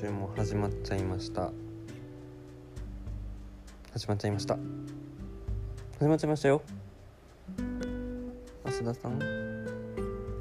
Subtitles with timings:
[0.00, 1.50] 週も始まっちゃいました。
[3.92, 4.56] 始まっちゃいました。
[5.98, 6.62] 始まっちゃいましたよ。
[8.64, 9.18] 増田さん。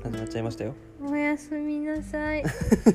[0.03, 0.75] 始まっちゃいましたよ。
[1.03, 2.43] おやすみなさい。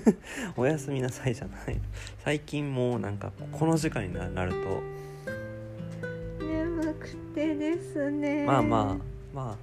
[0.56, 1.80] おやすみなさいじゃない。
[2.22, 4.82] 最近もうなんかこの時間にななると。
[6.44, 8.44] 眠くてですね。
[8.44, 9.56] まあまあまあ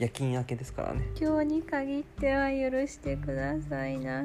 [0.00, 1.06] 夜勤明けですからね。
[1.16, 4.24] 今日に限っては許してくださいな。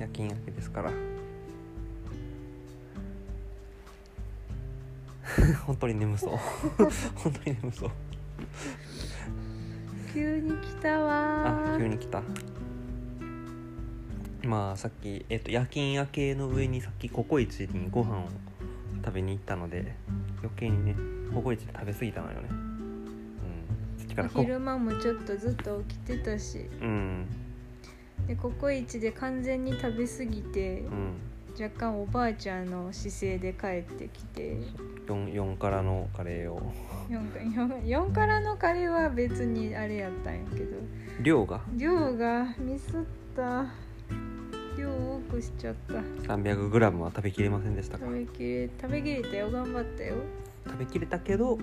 [0.00, 0.90] 夜勤明けですから
[5.66, 6.36] 本当に眠そう。
[7.16, 7.90] 本当に眠そう。
[10.12, 11.74] 急に来たわ。
[11.74, 12.22] あ急に来た。
[14.44, 18.28] まあさっき、えっと、夜勤明けの上にさっきココイチにご飯を
[19.04, 19.94] 食べに行ったので
[20.38, 20.96] 余計にね
[21.34, 22.48] ココイチで食べ過ぎたのよね。
[22.50, 23.98] うん。
[23.98, 26.68] さっきからこ昼間もちょっとずっと起きてたし。
[26.80, 27.26] うん。
[28.26, 31.12] でココイチで完全に食べ過ぎてうん
[31.60, 34.58] 若干おばあちゃんの姿勢で帰ってきて。
[35.08, 36.72] 4, 4からのカレーを。
[37.10, 40.76] 4, 4, 4からのカレーは別にあれやったんやけど。
[41.20, 41.60] 量が？
[41.76, 43.02] 量がミスっ
[43.34, 43.66] た。
[44.78, 45.94] 量多くしちゃった。
[46.34, 48.04] 300g は食べきれませんでしたか？
[48.04, 49.50] 食べきれ食べきれたよ。
[49.50, 50.14] 頑張ったよ。
[50.64, 51.58] 食べきれたけど？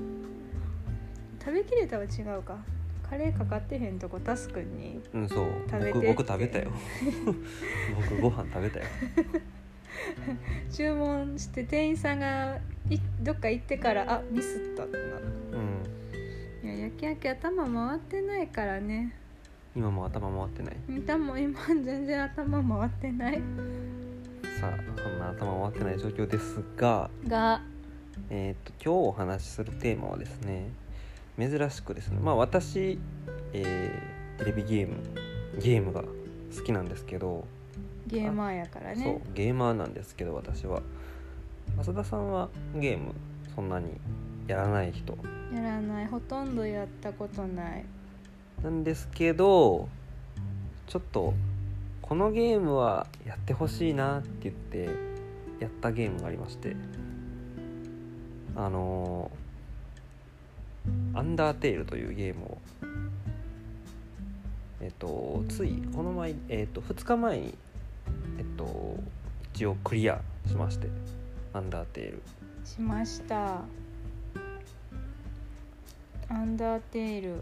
[1.39, 2.57] 食べきれたは違うか。
[3.07, 5.47] カレーかかってへんとこタスくんにうんそう。
[5.93, 6.71] 僕僕食べたよ。
[8.09, 8.85] 僕ご飯食べたよ
[10.71, 12.57] 注文して店員さんが
[12.89, 15.21] いどっか行ってからあミスったってなっ
[15.53, 15.79] うん。
[16.61, 19.13] たいや焼き焼き頭回ってないからね。
[19.75, 20.75] 今も頭回ってない？
[21.05, 23.41] 頭今全然頭回ってない。
[24.59, 27.09] さあそんな頭回ってない状況ですが。
[27.27, 27.61] が。
[28.29, 30.69] えー、と今日お話しするテーマはですね
[31.37, 32.97] 珍しくですねまあ私、
[33.51, 34.95] えーテレビゲーム
[35.61, 36.09] ゲームが好
[36.65, 37.45] きなんですけど、
[38.07, 40.81] ゲーマーやからそうねゲーマーなんですけど私は。
[41.79, 43.13] 浅田さんはゲーム
[43.55, 43.99] そんなに
[44.47, 45.17] やらない人？
[45.53, 46.07] やらない。
[46.07, 47.85] ほとんどやったことない。
[48.63, 49.89] なんですけど
[50.87, 51.33] ちょっと
[52.01, 54.89] このゲームはやってほしいなって言って
[55.59, 56.75] やったゲームがありまして。
[58.55, 59.45] あのー
[61.15, 62.57] アンダーテールというゲームを
[64.81, 67.55] えっとついこの前えっと2日前に
[68.37, 68.97] えっと
[69.53, 70.87] 一応クリアしまして
[71.53, 72.21] アンダーテール。
[72.65, 73.61] しました。
[76.27, 77.41] アンダーテール。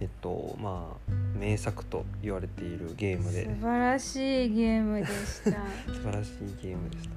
[0.00, 3.44] えっとまあ名作と言われているゲームで。
[3.44, 5.50] 素晴らしいゲームでした。
[5.92, 7.14] 素晴らしいゲームでした。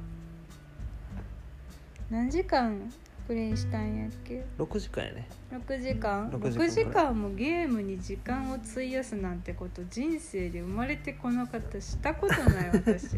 [2.09, 2.91] 何時間？
[3.29, 5.29] プレイしたんやっけ？6時間やね。
[5.51, 13.09] 6時間？6 6時間時間もゲームに時間を費やすなんてこと人生で生まれてこなかったしたことない私。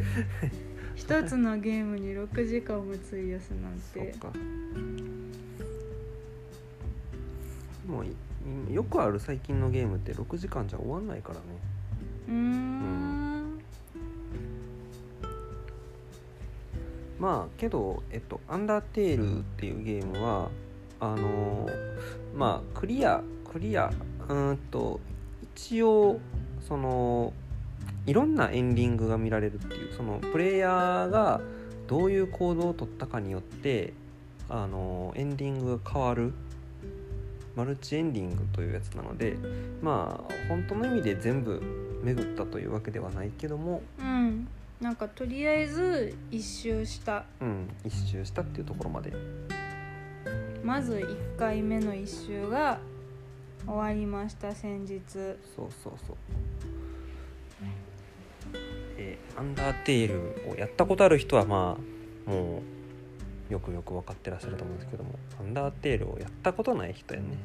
[0.95, 4.13] 一つのゲームに6時間も費やすなんて。
[7.87, 11.41] もういよくある最近のゲームって6時間じゃ終わんないからね。
[12.27, 13.20] うーん
[17.21, 20.49] まあけどえっと「アンダーテール」っていうゲームは
[20.99, 21.69] あの
[22.35, 23.21] まあクリア
[23.51, 23.91] クリア
[24.27, 24.99] うんと
[25.43, 26.19] 一応
[26.67, 27.31] その
[28.07, 31.41] いろんなエンディングが見られるっていうそのプレイヤーが
[31.87, 33.93] どういう行動を取ったかによって
[34.49, 36.33] あのエンディングが変わる
[37.55, 39.37] マルチエンディングというやつなので
[39.83, 41.61] まあ本当の意味で全部
[42.03, 44.30] 巡ったというわけではないけどもうん。
[44.81, 47.23] なんかとりあえず一周した。
[47.39, 49.13] うん一周したっていうところまで。
[50.63, 52.79] まず1回目の一周が
[53.65, 54.99] 終わりました先日。
[55.55, 56.17] そうそうそう。
[58.97, 60.07] えーアンダーテー
[60.45, 61.77] ルをやったことある人はま
[62.27, 62.61] あも
[63.49, 67.37] うよくよく分かってらっしゃると思うんですけどもアンダーテールをやったことない人やね。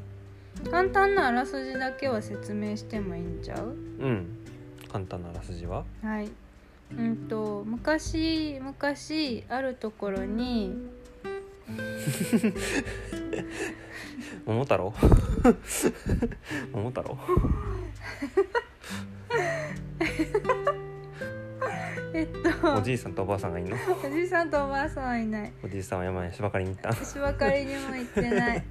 [0.71, 3.67] 簡単なあらすじだけは説明してもいいんちゃう？
[3.69, 3.73] う
[4.09, 4.27] ん。
[4.91, 5.85] 簡単なあらすじは？
[6.03, 6.29] はい
[6.93, 10.73] うんと昔昔あるところに
[14.45, 14.95] 桃太郎？
[16.73, 17.19] 桃太郎？
[22.15, 22.29] えっ
[22.63, 23.77] とおじいさんとおばあさんがいんの？
[24.05, 25.53] おじいさんとおばあさんはいない。
[25.65, 26.91] おじいさんは山に芝刈りに行った。
[26.91, 28.63] 私ばかりにも行ってない。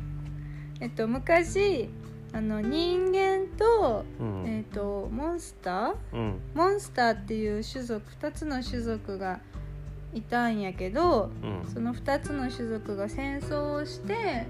[0.80, 1.88] えっと昔
[2.32, 4.44] あの人間と,、うん。
[4.46, 5.94] えっとモンスター？
[6.12, 6.40] うん。
[6.54, 9.40] モンスターっていう種族2つの種族が
[10.12, 11.72] いたんやけどうん。
[11.72, 14.46] その2つの種族が戦争をして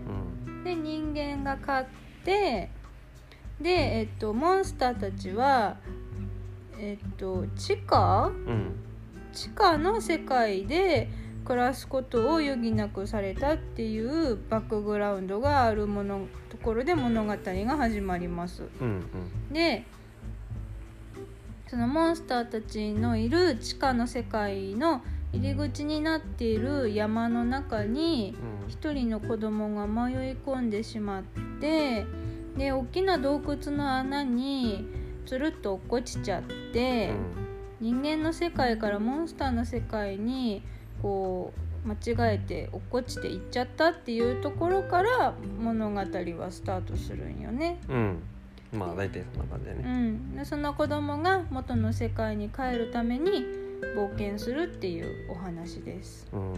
[0.46, 0.64] うん。
[0.64, 1.88] で人間が勝っ
[2.24, 2.70] て
[3.60, 5.76] で、えっと、モンスターたちは、
[6.78, 8.26] えっと、地下？
[8.26, 8.74] うん。
[9.32, 11.08] 地下の世界で
[11.44, 18.64] 暮らすことを余儀なくされたっていうバックグラウンドがあるものところで物語が始まります。
[18.80, 19.02] うん
[19.52, 19.84] で
[21.66, 25.02] そのモンスターたちのいる地下の世界の
[25.32, 28.70] 入り口になっている山の中にうん。
[28.70, 31.22] 一人の子供が迷い込んでしまっ
[31.60, 32.06] て
[32.56, 34.86] で大きな洞窟の穴に
[35.26, 36.42] つるっと落っこちちゃっ
[36.72, 37.10] て、
[37.80, 40.62] 人間の世界からモンスターの世界に
[41.02, 41.52] こ
[41.84, 46.06] う間違えて落っこちていっちゃったっていうところから物語は
[46.50, 47.78] スタートするんよね。
[47.88, 47.96] うん。
[47.96, 48.22] うん
[48.74, 53.44] まあ大体そんな感じだうねん、でその子供が元の世界に帰るために
[53.96, 56.26] 冒険するっていうお話です。
[56.32, 56.54] うん。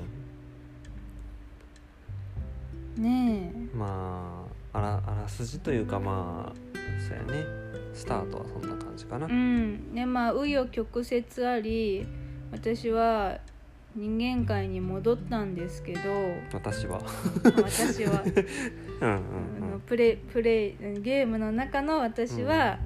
[3.02, 6.58] ねまああらあらすじというかまあ
[7.06, 7.44] そうやね。
[7.92, 9.26] スタートはそんな感じかな。
[9.28, 9.30] え。
[9.30, 12.06] うん、でまあ紆余曲折あり
[12.52, 13.38] 私は
[13.96, 16.00] 人間界に戻ったんですけど
[16.52, 17.00] 私は。
[17.42, 18.22] 私は。
[19.00, 22.78] うんプレイプレイゲームの中の私は、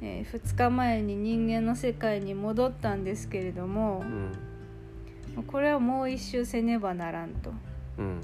[0.00, 5.44] うんえ2日前に人間の世界に戻ったんですけれどもうん。
[5.44, 7.52] これはもう一周せねばならんと、
[7.98, 8.20] うん。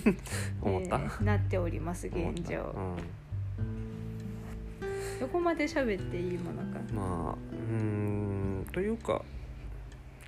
[0.62, 2.74] 思った、えーなっております現状。
[2.74, 2.96] うん。
[5.20, 6.80] どこまで喋っていいものか。
[6.94, 7.84] まあうー
[8.62, 9.22] んというか「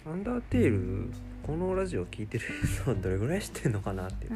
[0.04, 1.10] アンダーテール」
[1.46, 4.32] このラジオ聞いてる人はどれぐらい知ってんのかなっていう。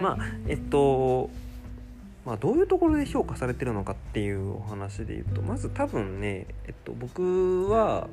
[0.00, 0.18] まあ
[0.48, 1.30] えっと
[2.24, 8.08] まあどういうところで評価されてるのかっていうお話で言うとまず多分ねえっと僕は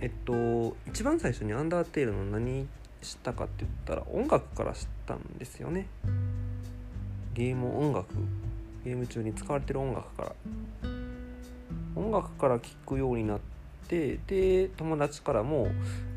[0.00, 2.68] えっと一番最初に「アンダーテール」の何
[3.00, 5.86] 知ったかって言ったら音楽から知ったんですよね。
[7.34, 8.14] ゲーム音楽
[8.84, 10.32] ゲーム中に使われてる音楽から。
[11.94, 13.40] 音楽から聴くようになっ
[13.88, 15.68] てで友達からも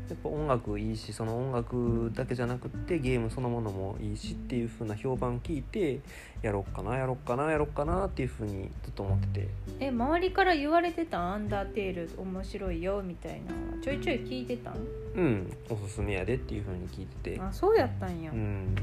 [0.08, 5.98] やっぱ音楽いいしその音楽だけじゃなくってゲームそのものもいいしっていう風な評判聞いて
[6.42, 9.48] やろっかなやろっかなやろっかなっていう風にずっと思ってて。
[9.80, 11.18] え周りから言われてた？
[11.18, 13.82] んアンダーテール面白いよみたいな。
[13.82, 14.76] ちょいちょい聞いてたん？
[15.16, 17.40] うんおすすめやでっていう風に聞いてて。
[17.40, 18.76] あそうやったんや、うん。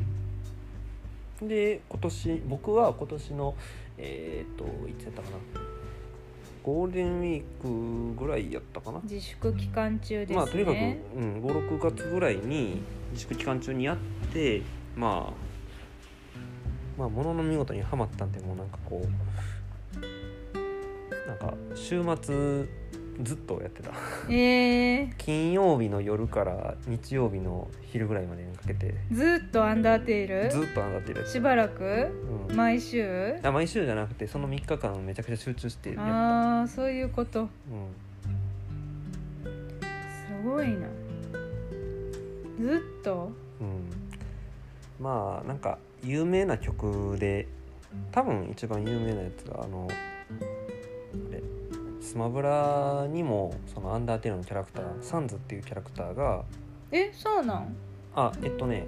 [1.41, 3.55] で今年僕は今年の
[3.97, 5.37] えっ、といつやったかな？
[6.63, 9.01] ゴールデンウィークぐらいやったかな。
[9.03, 12.81] 自粛期間中ですね、まあとにかく、うん、56月ぐらいに
[13.11, 13.97] 自粛期間中にやっ
[14.31, 14.61] て
[14.95, 15.33] まあ
[16.97, 19.07] まあものの見事にはまったんでもうなんかこう
[21.27, 22.65] なんか週末
[23.21, 23.91] ずっとやってた。
[24.29, 28.95] えー、金曜日の夜から日曜日の昼ぐらいまでにかけて。
[29.11, 30.51] ずっとアンダーテール？
[30.51, 31.83] ずっとあんだってるやつしばらく？
[32.49, 32.55] うん。
[32.55, 33.35] 毎週？
[33.43, 36.03] あ毎週じゃなくてその3日間めちゃくちゃ集中してやった。
[36.03, 37.41] ああそういうこと。
[37.41, 37.49] うん。
[39.43, 39.49] す
[40.43, 40.87] ごいな。
[42.59, 43.31] ずっと？
[43.61, 47.47] うん、まあなんか有名な曲で
[48.11, 49.87] 多分一番有名なやつがあの
[52.13, 56.43] スマブラにもそのアンダーテールのキャラクターサンズっていうキャラクターが
[56.91, 57.75] えそうなん？
[58.15, 58.85] あえっとね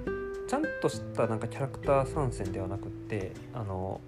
[0.47, 3.99] ちゃんとしたなんかキャラクター参戦ではなくってあの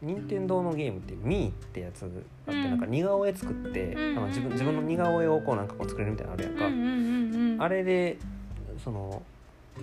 [0.00, 2.70] 任天堂のゲームって「ミーってやつがあって、うん。
[2.70, 4.18] なんか似顔絵作って、うん。
[4.18, 7.62] あの自分自分の似顔絵をこうなんかこう作れるみたいなのあるやんか、うんうんうんうん。
[7.62, 8.18] あれで
[8.82, 9.22] その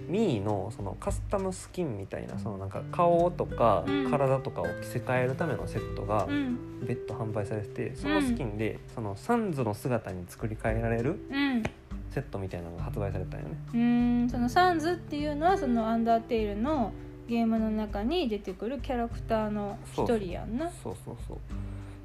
[0.07, 4.11] ミーのそのカスタムスキンみたいなそのなんか顔とかうん。
[4.11, 6.85] 体とかを着せ替えるためのセットがうん。
[6.85, 11.63] 別途販売されててそのスキンでそのサンズの姿に作り変えられるうん。
[12.11, 13.57] セットみたいなのが発売されたんよね。
[13.73, 14.29] うーん。
[14.29, 16.91] そのサンズっていうのはそのアンダーテールの
[17.27, 20.69] ゲームの中に出てくるキャラクターの一人やんな。
[20.83, 21.37] そうそうそう。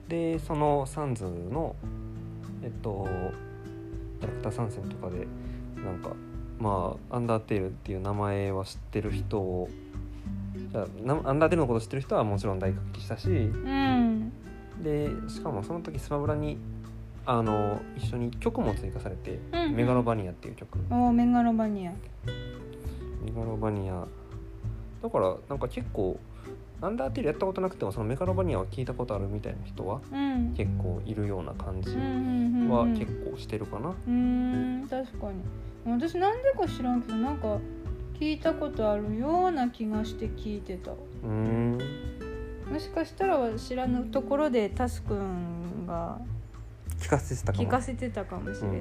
[0.09, 1.75] でそのサンズの
[2.63, 3.07] えっと
[4.21, 5.27] キャラクター参戦とかで
[5.83, 6.11] なんか
[6.59, 9.69] まあアンダーテールっていう名前は知ってる人を
[10.75, 14.33] アンダーテールのこと知ってる人はもちろん大歓喜したしうん。
[14.83, 16.59] でしかもその時スマブラに
[17.27, 20.79] あの一緒に曲も追加されて「うんメガロバニア」っていう曲。
[20.91, 21.93] おーメガロバニア。
[23.25, 24.07] メガロバニア。
[25.03, 26.19] だからなんか結構
[26.81, 30.55] アンダーテールやったことなくてもそのメガロバニアは聞いたことあるみたいな人はうん。
[30.55, 32.95] 結構いるような感じうんうんうんはうん。
[32.99, 33.91] 結構してるかな。
[33.91, 34.11] うー
[34.85, 35.35] ん確かに
[35.87, 37.59] 私なんでか知らんけどなんか
[38.19, 40.93] 聞いたことあるような気がして聞いてた。
[40.93, 41.79] うーん。
[42.71, 46.19] もしかしたら知らぬところでタスくんが
[46.99, 47.69] 聞かせてたかも。
[47.69, 48.81] 聞かせてたかもしれない、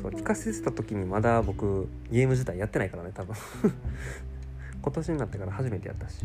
[0.00, 3.34] そう聞かせてた時にまだ僕ゲーム自体やってないからね多分。
[4.80, 6.24] 今年になってから初めてやったし。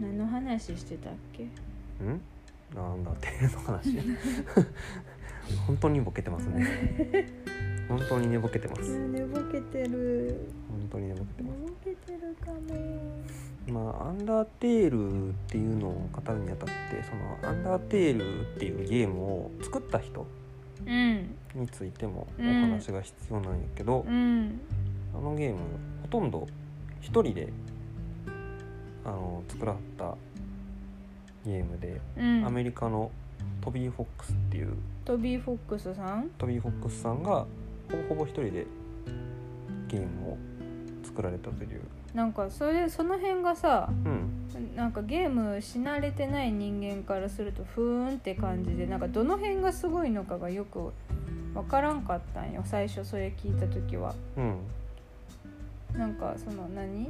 [0.00, 1.44] 何の話してたっけ？
[1.44, 1.48] ん？
[2.74, 3.98] なんだっての話。
[5.66, 6.66] 本当にボケてますね。
[7.88, 8.98] 本当に寝ぼけてます。
[9.08, 10.36] 寝ぼけてる。
[10.68, 11.62] 本当に寝ぼけて寝ます。
[11.62, 13.22] ぼけてるかも。
[13.68, 17.14] まあアンダーテールっていうのを語るにあたってそ
[17.46, 20.26] のアンダーテールっていうゲームを作った人
[20.86, 21.34] うん。
[21.54, 22.60] についてもおうん。
[22.62, 24.60] 話が必要なんやけど、うん。
[25.14, 25.58] あのゲーム
[26.02, 26.46] ほとんど
[27.00, 27.50] 一人で
[29.04, 30.14] あの作らはった
[31.48, 32.46] ゲームで、うん。
[32.46, 33.10] アメリカの
[33.62, 34.74] トビー・フォックスっていう
[35.04, 36.30] トビー・フォックスさん？
[36.36, 37.46] トビー・フォックスさんがほ
[38.08, 38.66] ぼほぼ一人で
[39.88, 40.38] ゲームを
[41.02, 41.80] 作られたという、
[42.14, 50.92] なんかそれその辺がさうん、なんかゲームし慣れてない人間からするとふーんって感じでなんかどの辺がすごいのかがよく
[51.54, 52.62] 分からんかったんよ。
[52.64, 54.14] 最初それ聞いた時は。
[54.36, 54.58] うん。
[55.98, 57.08] なんかその何？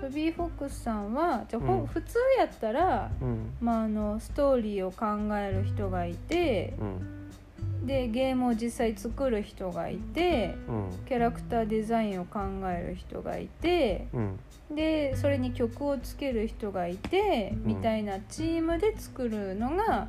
[0.00, 1.86] トビー・フォックスさんはじゃうん。
[1.86, 3.52] 普通やったら、うん。
[3.60, 7.86] まあ、あのストーリーを考える人がいてうん。
[7.86, 10.90] でゲームを実際作る人がいてうん。
[11.06, 14.40] キャラクターデザインを考える人がいてうん。
[14.74, 17.62] でそれに曲をつける人がいて、ん。
[17.64, 20.06] みたいなチームで作るのが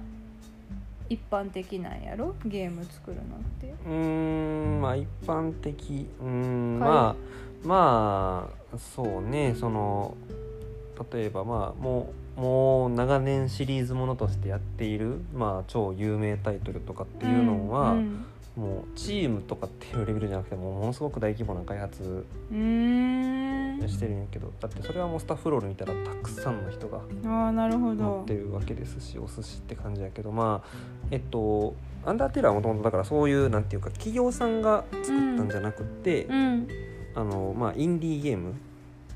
[1.10, 2.36] 一般的なんやろ？
[2.45, 3.25] ゲーム作るのっ
[3.60, 3.74] て。
[3.86, 6.07] うーんまあ一般的。
[6.21, 6.89] うーんはい。
[6.89, 7.15] まあ
[7.63, 10.15] まあそうねその
[11.12, 18.25] 例えばまあもうもう長年シリーズものとしてやっている、まあ、超有名タイトルとかっていうのは、うん
[18.56, 23.88] もうチームとかっていうレベルじゃなくてもうものすごく大規模な開発うーん。
[23.88, 30.70] してるんやけどだってそれはもうスタッフロール見たらたくさんの人がああなるほ乗どってるわけですしお寿司って感じやけどまあ
[31.12, 31.75] えっと
[32.06, 36.68] アンダーテールはもともとだからそういうなんていうか企業さんが作ったんじゃなくて、うん
[37.13, 38.53] あのまあインディーゲーム、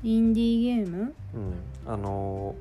[0.02, 1.14] インディーゲーム？
[1.34, 1.54] うん、
[1.86, 2.54] あの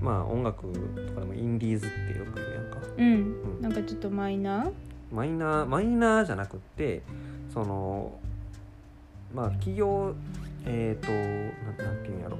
[0.00, 2.78] まあ音楽とかでもインディーズってよく言うやんか。
[2.96, 3.04] うん。
[3.04, 3.62] うん。
[3.62, 4.72] なんかちょっとマイナー？
[5.12, 7.02] マイナーマイナーじゃなくって
[7.52, 8.18] その
[9.32, 10.14] まあ企業
[10.64, 12.38] えっ、となんなんていうんやろ。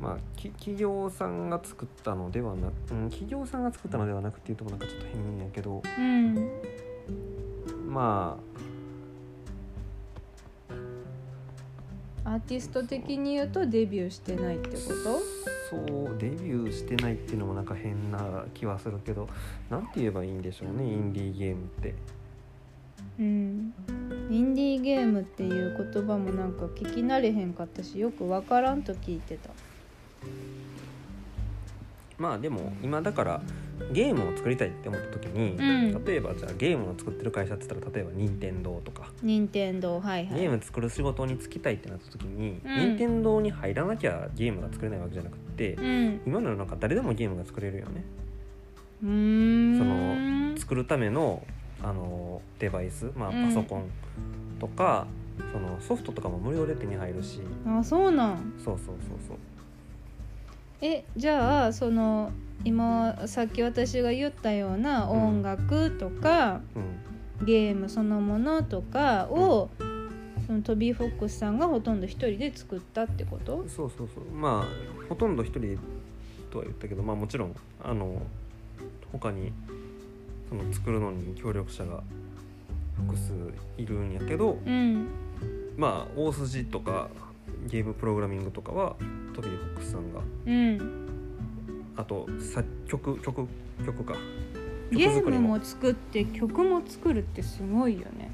[0.00, 5.82] まあき企業さんが作ったのではなく、うん、企業さんが作ったのではなくっていうともなんかちょっと変やけど。
[5.98, 6.50] うん。
[7.88, 8.38] ま
[12.28, 15.18] アーティスト的に言うとデビューしてないってこと？
[15.70, 19.30] そうデビューしてないっていうのもなんか変な気はするけど
[19.70, 21.94] なんて言えばいいんでしょうねインディーゲームって。
[23.18, 23.72] うん。
[24.30, 29.48] インディーゲームっていう言葉もなんか聞き慣れへんかったしよくわからんと聞いてた。
[32.18, 33.40] まあでも今だから
[33.92, 36.04] ゲームを作りたいって思った時に、うん。
[36.04, 39.10] 例えばじゃあゲームを作ってる会社って言ったら例えば任天堂とか。
[39.22, 40.40] 任天堂はいはい。
[40.40, 42.76] ゲーム作る仕事に就きたいってなった時に、うん。
[42.76, 46.20] 任天堂に入らなきゃゲームが作れないわけじゃなくて、うん。
[46.26, 48.04] 今の世の中誰でもゲームが作れるよね。
[49.02, 49.78] うーん。
[49.78, 51.42] その作るための
[51.82, 53.46] あのデバイス、まあ、うん。
[53.48, 53.84] パソコン
[54.58, 55.06] とか、
[55.52, 57.40] そのソフトとかも無料で手に入るし。
[57.66, 58.52] あそうなん。
[58.58, 58.96] そうそうそう
[59.28, 59.36] そう。
[60.80, 62.30] えじゃあその
[62.64, 66.98] 今さっき私が言ったような音楽とか、うん。
[67.46, 69.70] ゲームそのものとかを、
[70.44, 73.64] そのトビー・フォックスさんがほとんど一人で作ったってこと？
[73.68, 74.24] そうそうそう。
[74.34, 75.78] まあほとんど一人
[76.50, 78.22] とは言ったけどまあもちろんあの
[79.12, 79.52] 他に
[80.48, 82.02] その作るのに協力者が
[82.96, 83.32] 複数
[83.76, 85.06] いるんやけどうん。
[85.76, 87.08] まあ大筋とか
[87.68, 88.96] ゲームプログラミングとかは
[89.32, 91.07] トビー・フォックスさんがうん
[91.98, 93.48] あと作曲曲
[93.84, 94.14] 曲か。
[94.90, 98.30] ゲームも作って曲も作るってすごいよね。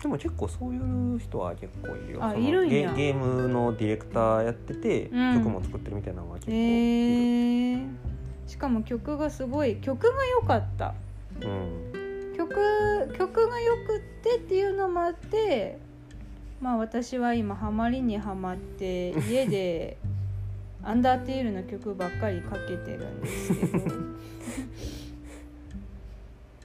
[0.00, 0.78] でも結構そうい
[1.16, 2.24] う人は結構いるよ。
[2.24, 2.92] あいるんや。
[2.94, 5.34] ゲゲームのディレクターやってて、うん。
[5.38, 7.86] 曲も作ってるみたいなのは結構いる、へえ
[8.46, 9.76] しかも曲がすごい。
[9.76, 10.94] 曲が良かった。
[11.42, 11.92] うん。
[12.36, 15.78] 曲曲がよくってっていうのもあって
[16.60, 19.98] まあ私は今ハマりにはまって家で
[20.84, 23.78] アンダーテールの曲ばっかりかけてるんですけど。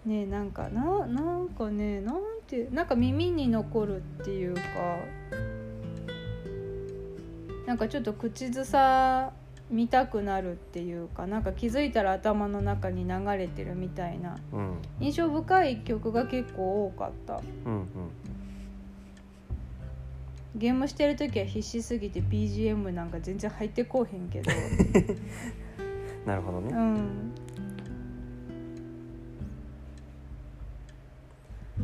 [0.06, 2.16] ねえなんかななんかねなん
[2.48, 4.62] てなんか耳に残るっていうか
[7.66, 9.34] なんかちょっと口ずさ
[9.70, 14.38] 見たくなるっていうかなんか気づいたら頭の中に流れてるみたいな。
[14.54, 14.78] うん。
[15.02, 17.42] 印象深い曲が結構多かった。
[17.66, 17.86] うんうん
[20.58, 24.52] ゲームしてる時は必死すぎて BGM なんか全然入ってこうへんけど。
[26.26, 26.96] なるほどね、うん。
[31.80, 31.82] う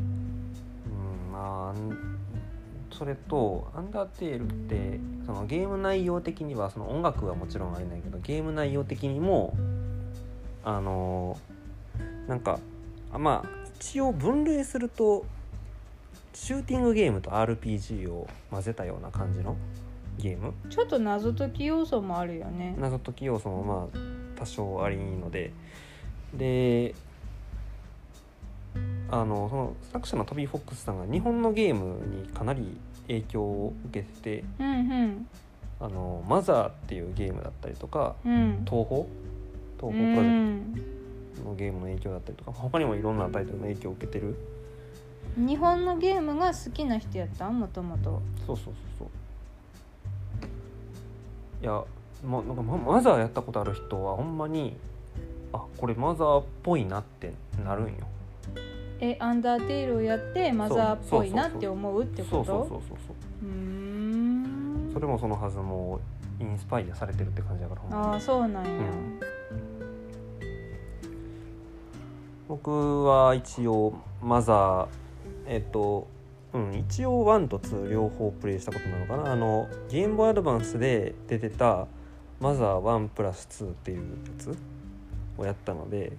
[1.30, 2.14] んまあ
[2.92, 9.56] それと「アンダーテール」ってそのゲーム内容的にはその音楽はもちろんあれないけどゲーム内容的にも
[10.64, 11.38] あの
[12.28, 12.60] なんか
[13.18, 13.50] まあ
[13.80, 15.26] 一応分類すると
[16.34, 19.56] シューティングゲームと RPG を混ぜたような感じの
[20.18, 20.54] ゲーム？
[20.70, 22.76] ちょっと謎解き要素もあるよね。
[22.80, 25.52] 謎解き要素もまあ多少ありので。
[26.34, 26.96] で
[29.12, 32.76] あのその作者のトビー・フォックスさんが日本のゲームにかなり
[33.08, 35.28] 影響を受けててうんうん
[35.80, 38.66] 「あのマザー」っていうゲームだったりとかうん。
[38.68, 39.06] 東宝？
[39.80, 40.62] 東宝プロジェ
[41.36, 44.36] クトのゲームの影響だったりとか他にもいろんなタイトルの影響を受けてるうん
[45.36, 47.50] 日本のゲームが好きな人やった？
[47.50, 49.08] んもともとそうそうそうそう。
[51.62, 51.84] いや、
[52.24, 54.76] ま、なんかママザーやったことある人はほんまに
[55.52, 57.34] あこれマザーっぽいなって
[57.66, 57.94] なるんよ。
[59.00, 62.36] えアンダーテールをやってマザーっぽいなって思うってこと？
[62.36, 63.14] そうそうそうそうそ
[63.44, 64.92] うん。
[64.94, 66.00] それもそのはずも
[66.40, 68.70] うインスパイアされてるって感じだからああそうなんや、
[72.48, 74.88] 僕は一応マザー
[75.48, 76.08] えっと
[76.54, 79.32] うん一応1と2両方プレイしたことなのかな。
[79.32, 81.88] あのゲームボーイアドバンスで出てた
[82.40, 84.04] マザー1プラス2っていうや
[84.38, 84.56] つ
[85.38, 86.14] をやったので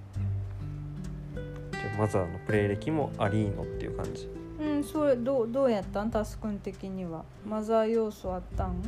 [1.99, 4.29] マザーのプレイ歴もありーのっていう感じ。
[4.61, 6.11] うん、それどうどうやったん？
[6.11, 7.25] タスくん的には。
[7.47, 8.83] マザー要素あったん？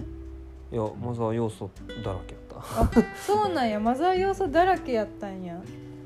[0.72, 1.70] いやマザー要素
[2.02, 2.90] だらけやっあ
[3.24, 3.78] そうなんや。
[3.78, 5.60] マザー要素だらけやったんや。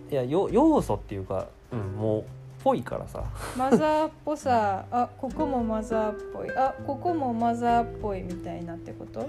[0.08, 2.24] たいやよ要素っていうか、うん、もう
[2.62, 3.24] ぽいからさ。
[3.56, 6.50] マザーっぽさあここもマザーっぽい。
[6.56, 9.28] あここもマザーっぽいみたいなってこと？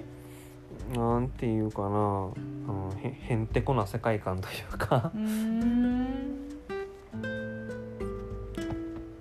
[0.98, 1.88] なんていうかな。
[1.88, 5.12] あのへへんてこな世界観というか。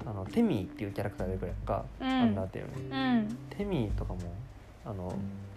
[0.07, 3.39] あのテミーっていうキャラクターがいるやんか、うアンダーんテールにうん。
[3.51, 4.21] テミーとかも
[4.85, 5.13] あの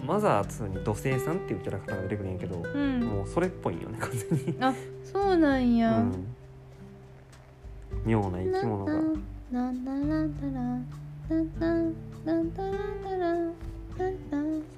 [0.05, 2.99] マザー2に土星さんっていうキャラクターが出てくるんやけど、うん。
[3.01, 6.13] もうそれっぽいんよね完全に、あそうなんうや、ん、
[8.05, 8.91] 妙な生き物が。
[8.91, 8.99] そ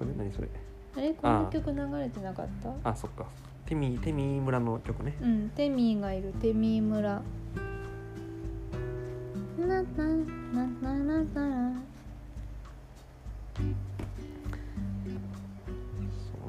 [0.06, 0.14] れ？
[0.18, 0.50] 何それ？
[0.98, 2.90] あれこの曲流れてなかった？
[2.90, 3.26] あそっか。
[3.66, 5.16] テミーテミー村の曲ね。
[5.22, 6.34] うんテミーがいる。
[6.42, 7.22] テミー村。
[9.58, 11.82] なななななな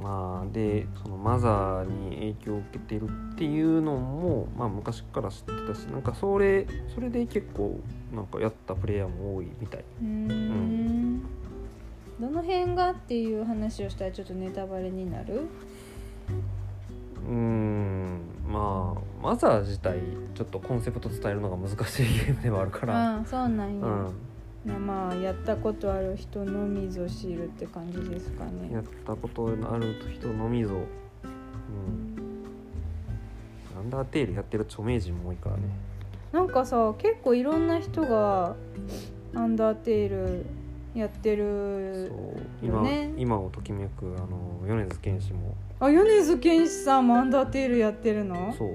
[0.03, 7.81] まあでそのマザーに影響を受けてるっていうのも、まあ、昔から知ってたしなんかそれそれで結構
[8.15, 9.85] なんかやったプレイヤーも多いみたい。
[10.03, 11.23] うーん。
[12.21, 15.49] どの辺がっていう話をしたらちょっとネタバレになる？
[17.27, 18.21] うーん。
[18.49, 19.99] まあマザー自体
[20.35, 23.17] ちょっとコンセプト伝えるのが難しいゲームではあるから。
[23.17, 24.05] ああそうなんや、うん。
[24.05, 24.11] な
[24.67, 28.71] まあやったことある人のみぞ知るって感じですかね。
[28.73, 30.75] やったことのある人のみぞ。
[30.75, 30.81] うん。
[33.79, 35.63] アンダーテールやってる著名人も多いからね。
[36.33, 38.57] なんかさ結構いろんな人が
[39.35, 40.47] アンダーテール
[40.95, 42.19] やってるそう。
[42.63, 45.55] 今,、ね今をときめくあの米津玄師も。
[45.79, 48.55] あ米津玄師さんもアンダーテールやってるの？
[48.59, 48.71] そう。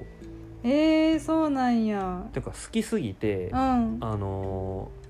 [0.64, 2.24] えー、そうなんや。
[2.32, 3.98] てか好きすぎてうん。
[4.00, 5.01] あのー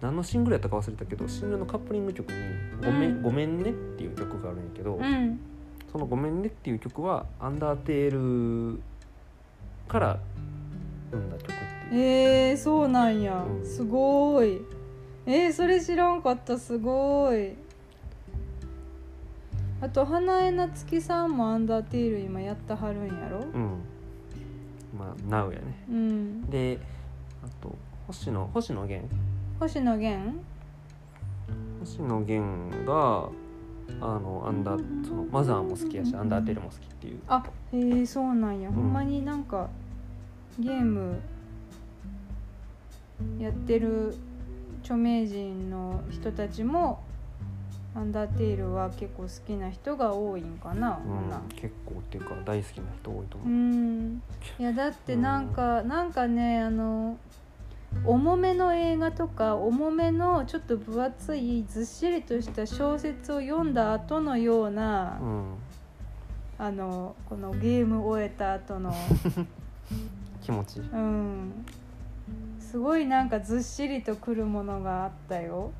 [0.00, 2.38] 何のシングルやったか忘れたけどシングルのカップリング曲に
[2.82, 5.40] 「ごめん,、うんごめんね」っていう曲があるんやけど、うん。
[5.92, 8.80] その「ごめんね」っていう曲はアンダーテール
[9.88, 10.18] から
[11.10, 11.46] 生んだ曲っ
[11.90, 12.00] ていう。
[12.02, 13.66] えー、そうなんや、うん。
[13.66, 14.60] すごい。
[15.26, 16.56] えー、それ知らんかった。
[16.56, 17.54] すごい。
[19.82, 23.40] あと花江夏樹さんもアンダーテール今やったはるんやろ？
[23.40, 23.78] うん。
[24.96, 25.84] まあ Now やね。
[25.90, 26.42] うん。
[26.50, 26.78] で
[27.42, 29.08] あと星野星野源
[29.60, 30.40] 星野源？
[31.80, 33.28] 星野源が
[34.00, 37.20] あのアンダーそのマザーも好きやしアンダーテールも好きっていう。
[37.28, 38.72] あへえー、そうなんや、ん。
[38.72, 39.68] ほんまになんか
[40.58, 41.20] ゲーム
[43.38, 44.16] やってる
[44.82, 47.02] 著名人の人たちも
[47.94, 53.40] アンダーテールは結構好きな人が多いんかな、うん、結構っていうか大好きな人多いとう。
[53.42, 54.22] 思う、ん。
[54.58, 57.18] いやだってなんか、なんかねあの
[58.04, 65.54] 重めの映画とか重めのちょっと分厚いずっしりとした小説を読んだ後のような、うん、
[66.58, 68.94] あのこのゲーム終えた後の。
[70.42, 70.80] 気持ち。
[70.80, 71.64] うん。
[72.58, 75.72] すごいなんかずっしりとくるものがあったよ。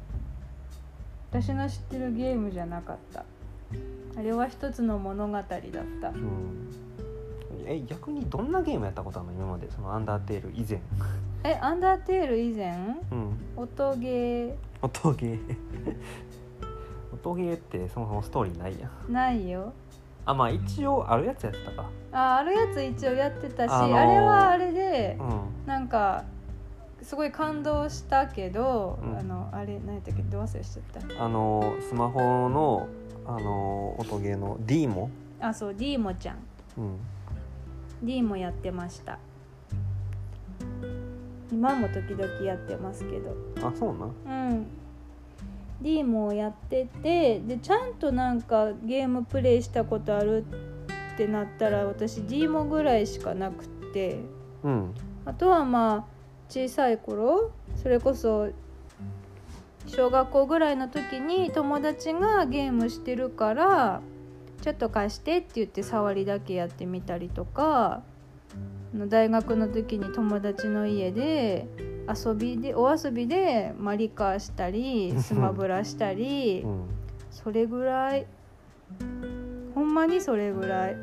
[1.31, 3.25] 私の知ってるゲームじゃなかった。
[4.17, 5.61] あれは一つの物語だった。
[6.09, 6.69] うん。
[7.65, 9.35] え逆にどんなゲームやったことあるの？
[9.35, 9.71] 今まで。
[9.71, 10.81] そのアンダーテール以前
[11.45, 12.75] えアンダーテール以前？
[13.11, 13.39] うん。
[13.57, 14.55] 音ゲー。
[14.83, 15.39] 音ゲー。
[17.15, 19.13] 音ゲーってそもそもストーリーないやん。
[19.13, 19.73] ないよ。
[20.27, 21.85] あまあ一応あるやつやってたか。
[22.13, 25.67] ああるやつ一応やってたし、あのーあれはあれでうん。
[25.67, 26.25] なんか
[27.03, 29.19] すごい感動したけど、うん。
[29.19, 30.23] あのあれ何やったっけ？
[30.23, 31.25] ど忘れしちゃった。
[31.25, 32.87] あのスマホの
[33.27, 35.09] あの音ゲーの D も、
[35.41, 36.37] あそう D もちゃん。
[36.79, 36.97] うん、
[38.03, 39.19] D もやってました
[41.53, 43.35] 今も時々やってますけど。
[43.67, 44.51] あそうなん？
[44.51, 44.67] うん。
[45.83, 50.45] D もやっててでちゃんとなんかゲームプレイしたことある
[51.15, 54.19] ってなったら私 D もぐらいしかなくって。
[54.63, 54.95] うん。
[55.25, 56.05] あとはまあ
[56.49, 58.49] 小さい頃それこそ
[59.87, 64.03] 小学校ぐらいの時に友達がゲームしてるから
[64.61, 68.03] ちょっと貸してって言って触りだけやってみたりとか。
[68.05, 68.10] あ
[68.95, 71.67] の大学の時に友達の家で
[72.09, 76.85] 遊びでお遊びでマリカーしたりスマブラしたりうん
[77.31, 78.27] それぐらい
[79.75, 80.97] ほんまにそれぐらい。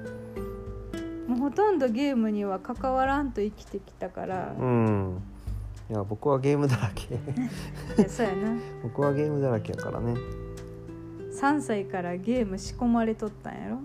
[1.27, 5.21] もうほとんどゲームには関わらんと生きてきたから、うん。
[5.89, 7.17] いや僕はゲームだらけ。
[8.07, 8.57] そうやな。
[8.83, 10.15] 僕はゲームだらけやからね。
[11.33, 13.79] 3歳からゲーム仕込まれとったんやろ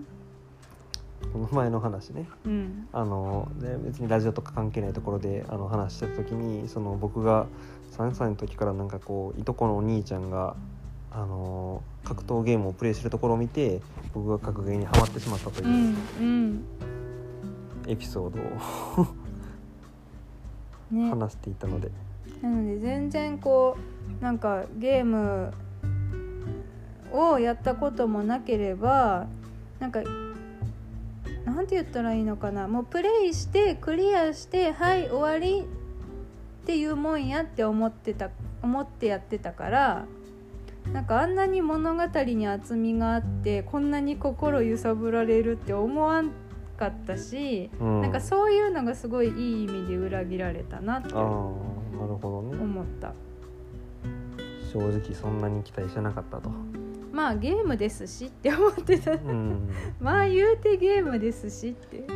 [1.31, 2.27] この前の話ね。
[2.45, 2.87] うん。
[2.91, 7.47] あので別にラジオとか関係ないところであの話してた時にその僕が
[7.97, 10.55] 3歳の時からなんかこういとこのお兄ちゃんが
[11.11, 13.81] あの格闘ゲームをプレイしてるところを見て
[14.13, 16.59] 僕が格ゲーにはまってしまったという
[17.87, 19.07] エピソードを
[20.91, 21.09] ね。
[21.09, 21.89] 話していたので、
[22.41, 23.77] なので全然こ
[24.19, 25.51] うなんかゲーム
[27.11, 29.27] をやったこともなければ
[29.79, 30.01] なんか
[31.45, 32.67] なんて言ったらいいのかな？
[32.67, 38.29] もうプレイしてクリアしてはい終わりっていうもんやって思ってた
[38.61, 40.05] 思ってやってたから
[40.91, 46.31] なんかあんなに物語に厚みがあってこんなに心揺さぶられるって思わん
[46.77, 53.13] かったし、うん、なんかそういうのがすごいいい意味で裏切られたなって思った。
[54.71, 56.49] 正直そんなに期待してなかったと、
[57.13, 59.11] まあゲームですしって思ってた。
[59.11, 59.69] うん、
[60.01, 62.07] まあ言うてゲームですしって。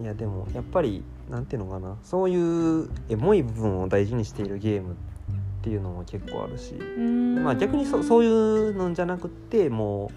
[0.00, 1.96] いやでもやっぱりなんていうのかな。
[2.04, 4.96] そういうエモい部分を大事にしているゲームっ
[5.60, 10.12] ていうのも結構あるし、まあ逆にそそういうのじゃなくっても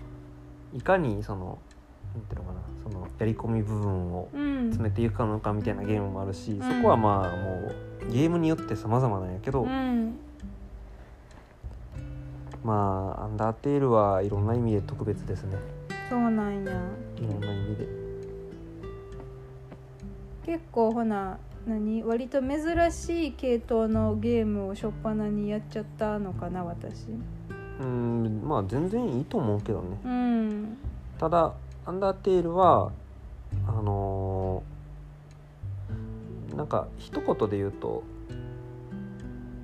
[0.72, 1.58] ういかにその
[2.14, 2.62] なんていうのかな。
[2.84, 4.52] そのやり込み部分をうん。
[4.66, 6.62] 詰めていくのかみたいなゲームもあるし、ん。
[6.62, 7.72] そこはまあも
[8.08, 10.16] うゲームによって様々なんやけど、うん
[12.64, 15.58] まあアンダーテールはいろんな意味で特別ですね。
[16.10, 16.72] そうなんや。
[17.18, 17.88] いろんな意味で。
[20.46, 22.04] 結構ほな何？
[22.04, 22.60] 割と珍
[22.92, 27.06] しい系統のゲームを初っ端にやっちゃったのかな私。
[27.80, 29.98] うんまあ全然いいと思うけどね。
[30.04, 30.78] うん。
[31.18, 31.54] ただ
[31.86, 32.92] アンダーテールは
[33.68, 38.04] あのーなんか一言で言うと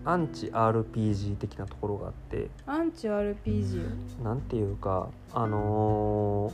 [0.08, 2.50] アンチ RPG 的なところがあって。
[2.66, 6.54] アンチ RPG なんていうかあの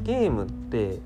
[0.00, 0.98] ーゲームって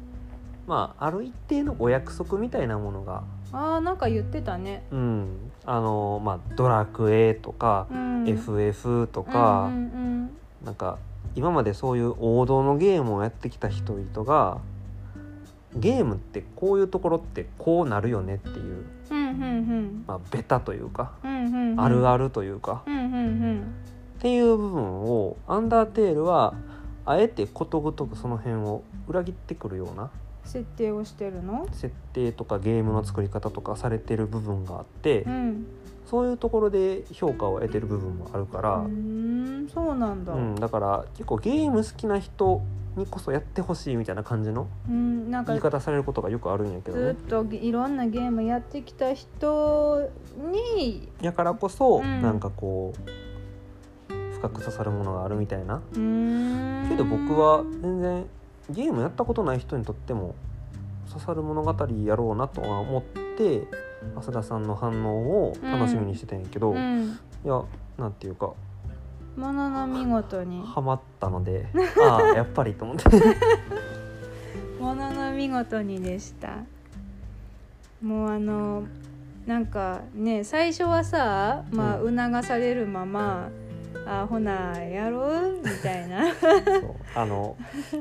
[0.66, 4.84] まあある一定のお約束みたいなものがあーなんか言ってたね。
[4.90, 5.50] うん。
[5.66, 8.28] あのーまあドラクエとか、うん。
[8.28, 10.30] FF とか、うんうん
[10.64, 10.98] なんか
[11.36, 14.58] 今までそういう王道のゲームをやってきた人々が
[15.76, 18.93] ゲームってこういうところってこうなるよねっていう、うんうんうん
[20.06, 21.12] まあ、ベタというか、
[21.76, 22.82] あるあるというか。
[22.86, 26.54] っていう部分をアンダーテールは
[27.04, 30.10] あえてことごとくその辺を裏切ってくるような
[30.44, 31.68] 設定をしてるの？
[31.72, 35.66] 設定とかゲームの作り方とかされてる部分があって、うん
[36.06, 42.62] そういうところで評価を得てる部分もあるから、うーんそうなんだ、うん、だから結構ゲーム好きな人
[42.96, 47.04] にこそやってほしいみたいな感じのうん、なんか言い方されることがよくあるんやけどね。
[47.04, 50.08] ずっといろんなゲームやってきた人
[50.52, 52.22] にやからこそ、うん。
[52.22, 52.92] なんかこ
[54.10, 55.76] う深く刺さるものがあるみたいな。
[55.76, 56.88] うーん。
[56.88, 58.26] けど僕は全然
[58.70, 60.34] ゲームやったことない人にとっても
[61.10, 63.02] 刺さる物語やろうなとは思っ
[63.36, 63.66] て
[64.16, 67.18] 浅田さんの反応を楽しみにしてたんやけど、いうん。
[67.44, 67.62] や
[67.98, 68.52] なんていうか
[69.36, 70.62] ものの見事に。
[70.64, 71.66] ハマったので
[72.00, 73.04] ああやっぱりと思って。
[74.80, 76.58] ものの見事にでした。
[78.02, 78.84] もうあの
[79.46, 83.48] なんかね最初はさ、まあ、う促されるまま
[84.06, 86.24] 「あほなやろう?」みたいな。
[87.14, 87.56] あの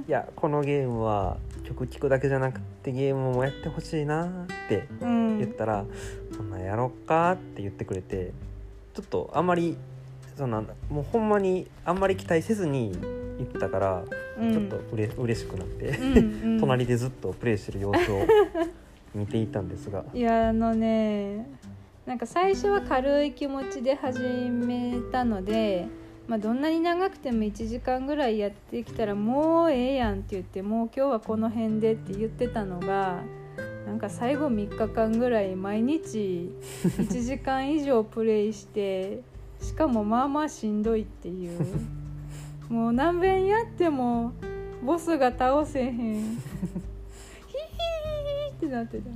[0.08, 4.30] いやこのゲームは曲聴くだけじゃなくてゲームもやってほしいなっ
[4.70, 5.38] てうん。
[5.40, 5.86] 言ったら
[6.36, 8.32] 「そんなんやろっか?」って言ってくれて
[8.94, 9.78] ちょっとあんまり
[10.36, 12.92] そうなんだもうほんまにあんまり期待せずに
[13.40, 14.04] 行ったから、
[14.40, 14.52] うん。
[14.52, 16.60] ちょっとうれ嬉しくなって、うんうん。
[16.62, 18.26] 隣でずっとプレイしてる様子を
[19.16, 20.04] 見ていたんですが。
[20.14, 21.48] いやあのね
[22.06, 25.88] なんか最初は軽い気持ちで始めたので、
[26.28, 33.22] まあ、どんなに長くても1時間ぐらいやってきたらもうええやんって言ってもう今日はこの辺でって言ってたのが
[33.86, 36.50] なんか最後3日間ぐらい毎日
[36.84, 39.20] 1時間以上プレイして
[39.62, 41.60] しかもまあまあしんどいっていう。
[42.70, 44.32] もう何遍やっても
[44.84, 45.92] ボスが倒せへん。
[45.92, 46.24] ヒヒヒ
[48.50, 49.10] ヒってなってた。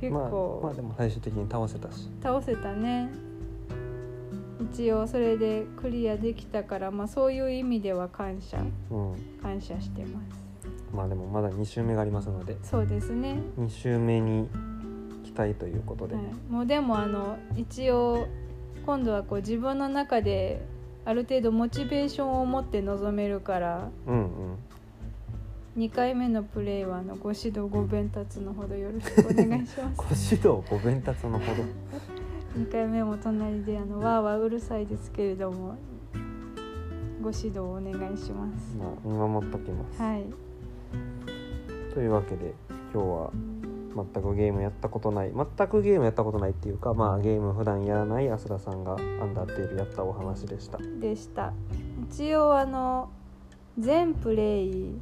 [0.00, 2.08] 結まあ、構、まあでも最終的に倒せたし。
[2.22, 3.08] 倒せたね
[4.70, 8.58] 一応それでクリアできたから、まあ、そういう意味では感謝。
[8.90, 9.14] うん。
[9.42, 10.42] 感謝してます。
[10.94, 12.56] まあでもまだ2周目がありますので。
[12.62, 14.48] そうですね、2周目に
[15.24, 18.26] 期待ということで、はい、もうでもあの一応
[18.84, 20.62] 今度はこう自分の中で
[21.04, 24.58] ある程度モチベーションを持って臨めるからうんうん。
[25.78, 29.96] 2回目のプレイはあのご指導ご鞭達のほどよろしくお願いします。
[29.96, 31.62] ご指導ご鞭達のほど
[32.56, 35.76] 2回目も隣であのわーわーうるさいですけれども
[37.22, 38.76] ご指導をお願いします。
[38.76, 40.24] まあ見守っときます、はい。
[41.94, 42.54] というわけで
[42.92, 43.30] 今日は
[43.94, 50.78] 全くゲームやったことない全くゲームやったことないっていうかまあゲーム普段やらない安田さんがアンダーテールやったお話でした。
[50.78, 51.54] でした。
[52.10, 53.08] 一応あの
[53.78, 54.94] 全プレイ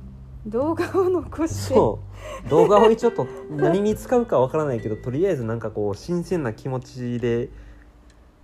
[0.46, 1.74] 動画を残して。
[1.74, 2.00] そ
[2.46, 2.48] う。
[2.48, 7.50] 動画を一応と何に使うかわからないけどとりあえずなんかこう新鮮な気持ちで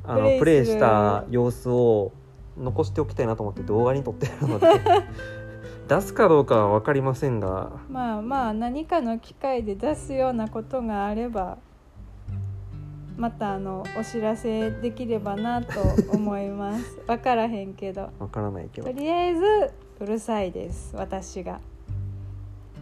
[0.04, 2.12] あのプレイした様子を
[2.58, 4.66] 残しておきたいなと思って動画に撮ってるので
[5.88, 7.70] 出すかどうかは分かりませんが。
[7.88, 11.58] まあまあ何かの機会で出すようなことがあれば
[13.16, 15.80] またあのお知らせできればなと
[16.12, 17.00] 思います。
[17.06, 18.10] 分からへんけど。
[18.18, 18.88] 分からないけど。
[18.88, 19.40] とりあえず
[20.00, 20.94] うるさいです。
[20.96, 21.60] 私が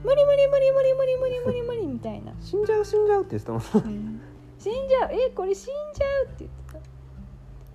[0.04, 4.20] 無理無理無理無理無理無理無理無理みたいな、死んじゃう死んじゃうって言ってたもんうん
[4.58, 6.88] 死んじゃうえこれ死んじゃうって言って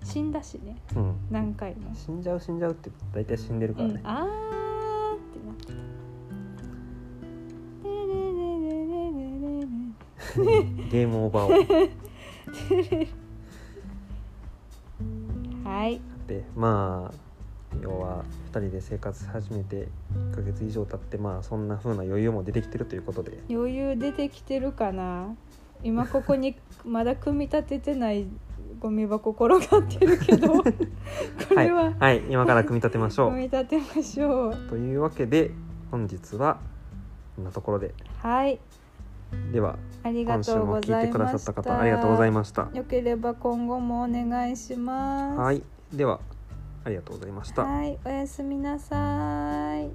[0.00, 5.72] た死んだしねうん何回も死んじゃう死んじゃうって大体死んでるからね、うん、あーってなってた
[10.90, 11.86] ゲームオーバー
[15.64, 17.14] をはいでまあ
[17.82, 23.38] 要は2人で生活始めて1ヶ月以上経ってまあそんな風な余裕も出てきてるということで。
[23.48, 25.34] 余裕出てきてるかな？
[25.82, 28.26] 今ここにまだ組み立ててない
[28.80, 30.62] ゴミ箱転がってるけど。
[30.62, 30.64] こ
[31.56, 34.50] れははい、はい、今から組み立てましょ組み立てましょう。
[34.50, 35.52] うというわけで
[35.90, 36.58] 本日は
[37.36, 37.94] こんなところで。
[38.18, 38.58] はい。
[39.52, 42.68] ではありが今週とうごも聞いてくだざいましさった方ありがとうございまました。
[42.72, 45.38] すよければ今後もお願いします。
[45.38, 46.20] はいでは
[46.84, 47.62] ありがとうございました。
[47.62, 49.90] はい、おやすみなさい。